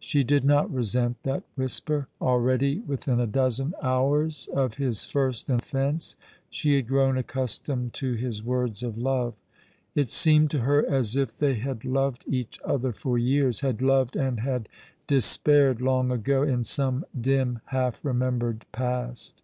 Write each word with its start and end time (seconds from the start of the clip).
She 0.00 0.24
did 0.24 0.42
not 0.42 0.72
resent 0.72 1.22
that 1.24 1.42
whisper. 1.54 2.08
Already, 2.18 2.80
within 2.80 3.20
a 3.20 3.26
dozen 3.26 3.74
hours 3.82 4.48
of 4.54 4.76
his 4.76 5.04
first 5.04 5.48
oficncc, 5.48 6.16
she 6.48 6.76
had 6.76 6.88
grown 6.88 7.18
accustomed 7.18 7.94
72 7.94 8.06
All 8.06 8.08
along 8.08 8.16
the 8.16 8.16
River, 8.16 8.16
to 8.22 8.26
his 8.26 8.42
words 8.42 8.82
of 8.82 8.96
love. 8.96 9.34
It 9.94 10.10
seemed 10.10 10.50
to 10.52 10.60
her 10.60 10.90
as 10.90 11.14
if 11.14 11.36
they 11.38 11.56
had 11.56 11.84
loved 11.84 12.24
each 12.26 12.58
other 12.64 12.94
for 12.94 13.18
years— 13.18 13.60
had 13.60 13.82
loved 13.82 14.16
and 14.16 14.40
had 14.40 14.70
despaired 15.06 15.82
long 15.82 16.10
ago, 16.10 16.42
in 16.42 16.64
some 16.64 17.04
dim 17.20 17.58
half 17.66 18.02
remembered 18.02 18.64
past. 18.72 19.42